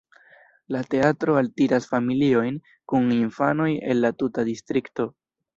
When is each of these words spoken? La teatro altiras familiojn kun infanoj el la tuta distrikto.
La 0.75 0.79
teatro 0.93 1.35
altiras 1.41 1.85
familiojn 1.91 2.57
kun 2.93 3.15
infanoj 3.19 3.71
el 3.93 4.03
la 4.07 4.15
tuta 4.23 4.51
distrikto. 4.53 5.11